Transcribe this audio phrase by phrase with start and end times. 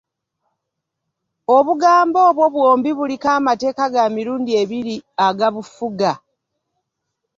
[1.57, 4.95] Obugambo obwo bwombi buliko amateeka ga mirundi ebiri
[5.27, 6.11] agabufuga.